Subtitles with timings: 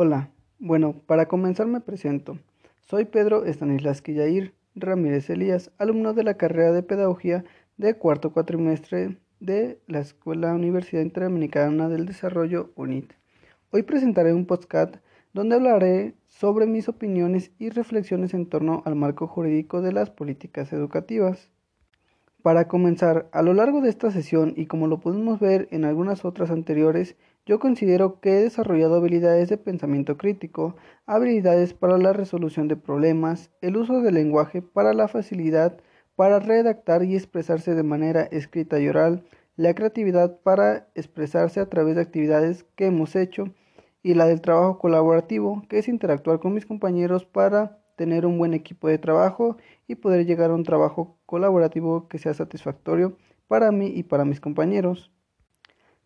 [0.00, 0.30] Hola,
[0.60, 2.38] bueno, para comenzar me presento.
[2.82, 7.44] Soy Pedro Estanislas Quillair Ramírez Elías, alumno de la carrera de Pedagogía
[7.78, 13.12] de cuarto cuatrimestre de la Escuela Universidad Interamericana del Desarrollo UNIT.
[13.72, 14.98] Hoy presentaré un podcast
[15.32, 20.72] donde hablaré sobre mis opiniones y reflexiones en torno al marco jurídico de las políticas
[20.72, 21.50] educativas.
[22.40, 26.24] Para comenzar, a lo largo de esta sesión y como lo pudimos ver en algunas
[26.24, 27.16] otras anteriores,
[27.48, 30.76] yo considero que he desarrollado habilidades de pensamiento crítico,
[31.06, 35.80] habilidades para la resolución de problemas, el uso del lenguaje para la facilidad
[36.14, 39.24] para redactar y expresarse de manera escrita y oral,
[39.56, 43.46] la creatividad para expresarse a través de actividades que hemos hecho
[44.02, 48.52] y la del trabajo colaborativo, que es interactuar con mis compañeros para tener un buen
[48.52, 53.86] equipo de trabajo y poder llegar a un trabajo colaborativo que sea satisfactorio para mí
[53.86, 55.10] y para mis compañeros.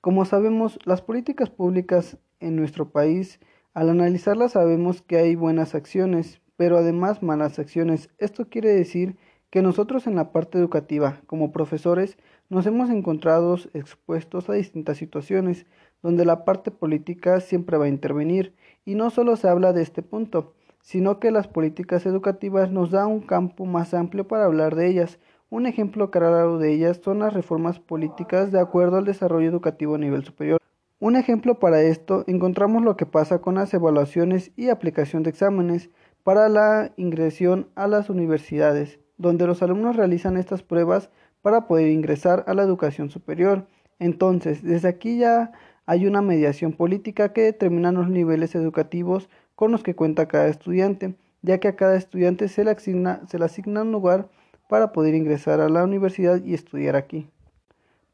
[0.00, 3.38] Como sabemos, las políticas públicas en nuestro país,
[3.74, 8.08] al analizarlas sabemos que hay buenas acciones, pero además malas acciones.
[8.16, 9.18] Esto quiere decir
[9.50, 12.16] que nosotros en la parte educativa, como profesores,
[12.48, 15.66] nos hemos encontrado expuestos a distintas situaciones
[16.02, 18.54] donde la parte política siempre va a intervenir
[18.86, 23.06] y no solo se habla de este punto, sino que las políticas educativas nos da
[23.06, 25.18] un campo más amplio para hablar de ellas,
[25.50, 29.98] un ejemplo claro de ellas son las reformas políticas de acuerdo al desarrollo educativo a
[29.98, 30.60] nivel superior.
[31.00, 35.90] Un ejemplo para esto encontramos lo que pasa con las evaluaciones y aplicación de exámenes
[36.22, 41.10] para la ingresión a las universidades, donde los alumnos realizan estas pruebas
[41.42, 43.66] para poder ingresar a la educación superior.
[43.98, 45.52] Entonces, desde aquí ya
[45.84, 51.16] hay una mediación política que determina los niveles educativos con los que cuenta cada estudiante,
[51.42, 53.46] ya que a cada estudiante se le asigna, se le
[53.80, 54.28] un lugar
[54.70, 57.28] para poder ingresar a la universidad y estudiar aquí.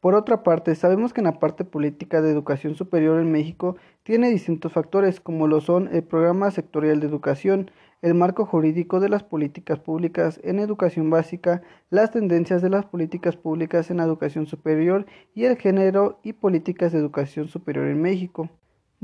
[0.01, 4.31] Por otra parte, sabemos que en la parte política de educación superior en México tiene
[4.31, 9.23] distintos factores como lo son el programa sectorial de educación, el marco jurídico de las
[9.23, 15.45] políticas públicas en educación básica, las tendencias de las políticas públicas en educación superior y
[15.45, 18.49] el género y políticas de educación superior en México.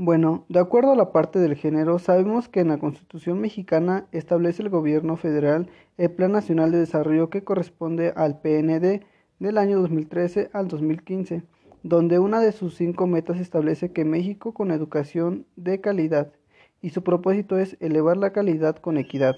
[0.05, 4.61] Bueno, de acuerdo a la parte del género, sabemos que en la Constitución mexicana establece
[4.61, 9.05] el gobierno federal el Plan Nacional de Desarrollo que corresponde al PND
[9.39, 11.43] del año 2013 al 2015,
[11.83, 16.33] donde una de sus cinco metas establece que México con educación de calidad
[16.81, 19.37] y su propósito es elevar la calidad con equidad.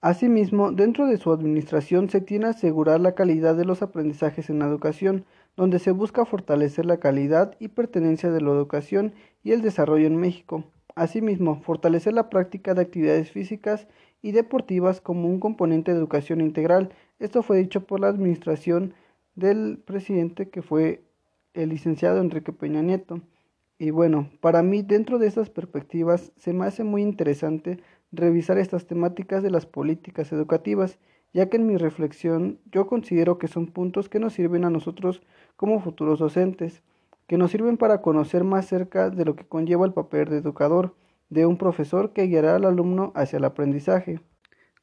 [0.00, 4.66] Asimismo, dentro de su administración se tiene asegurar la calidad de los aprendizajes en la
[4.66, 5.26] educación,
[5.56, 10.16] donde se busca fortalecer la calidad y pertenencia de la educación y el desarrollo en
[10.16, 10.64] México.
[10.94, 13.86] Asimismo, fortalecer la práctica de actividades físicas
[14.22, 16.90] y deportivas como un componente de educación integral.
[17.18, 18.94] Esto fue dicho por la administración
[19.34, 21.04] del presidente que fue
[21.54, 23.20] el licenciado Enrique Peña Nieto.
[23.78, 27.78] Y bueno, para mí dentro de estas perspectivas se me hace muy interesante
[28.10, 30.98] revisar estas temáticas de las políticas educativas,
[31.32, 35.22] ya que en mi reflexión yo considero que son puntos que nos sirven a nosotros
[35.56, 36.82] como futuros docentes,
[37.26, 40.94] que nos sirven para conocer más cerca de lo que conlleva el papel de educador,
[41.28, 44.20] de un profesor que guiará al alumno hacia el aprendizaje.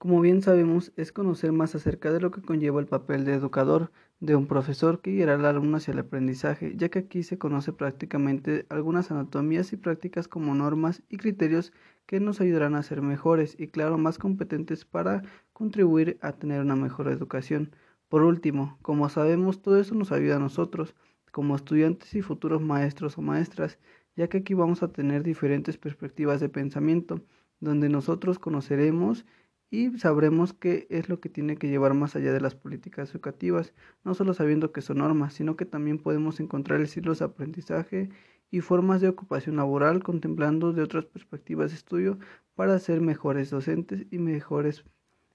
[0.04, 3.90] Como bien sabemos, es conocer más acerca de lo que conlleva el papel de educador,
[4.20, 7.72] de un profesor que guiará al alumno hacia el aprendizaje, ya que aquí se conoce
[7.72, 11.72] prácticamente algunas anatomías y prácticas como normas y criterios
[12.06, 16.76] que nos ayudarán a ser mejores y claro, más competentes para contribuir a tener una
[16.76, 17.74] mejor educación.
[18.10, 20.96] Por último, como sabemos, todo eso nos ayuda a nosotros,
[21.32, 23.80] como estudiantes y futuros maestros o maestras,
[24.18, 27.22] ya que aquí vamos a tener diferentes perspectivas de pensamiento,
[27.62, 29.26] donde nosotros conoceremos
[29.74, 33.74] y sabremos qué es lo que tiene que llevar más allá de las políticas educativas,
[34.04, 38.10] no solo sabiendo que son normas, sino que también podemos encontrar estilos de aprendizaje
[38.52, 42.20] y formas de ocupación laboral contemplando de otras perspectivas de estudio
[42.54, 44.86] para ser mejores docentes y mejores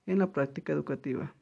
[0.06, 1.34] en la práctica educativa.